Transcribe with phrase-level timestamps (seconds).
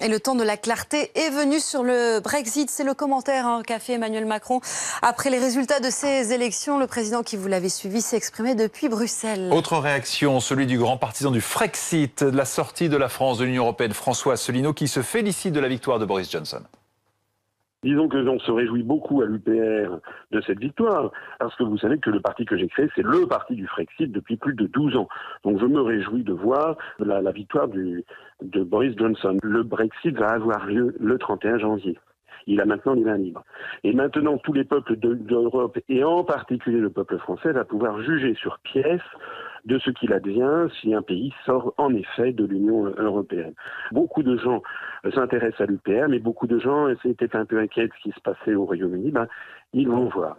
[0.00, 2.70] Et le temps de la clarté est venu sur le Brexit.
[2.70, 4.60] C'est le commentaire hein, qu'a fait Emmanuel Macron
[5.02, 6.78] après les résultats de ces élections.
[6.78, 9.50] Le président qui vous l'avez suivi s'est exprimé depuis Bruxelles.
[9.52, 13.44] Autre réaction, celui du grand partisan du Frexit, de la sortie de la France de
[13.44, 16.62] l'Union européenne, François Asselineau, qui se félicite de la victoire de Boris Johnson.
[17.84, 20.00] Disons que l'on se réjouit beaucoup à l'UPR
[20.32, 23.26] de cette victoire, parce que vous savez que le parti que j'ai créé, c'est le
[23.26, 25.08] parti du Frexit depuis plus de 12 ans.
[25.44, 29.38] Donc je me réjouis de voir la, victoire de Boris Johnson.
[29.42, 31.96] Le Brexit va avoir lieu le 31 janvier.
[32.48, 33.44] Il a maintenant les mains libres.
[33.84, 38.34] Et maintenant, tous les peuples d'Europe, et en particulier le peuple français, va pouvoir juger
[38.34, 39.02] sur pièce
[39.68, 43.52] de ce qu'il advient si un pays sort en effet de l'Union européenne.
[43.92, 44.62] Beaucoup de gens
[45.14, 48.20] s'intéressent à l'UPR, mais beaucoup de gens étaient un peu inquiets de ce qui se
[48.20, 49.10] passait au Royaume-Uni.
[49.10, 49.28] Ben,
[49.74, 50.36] ils vont voir.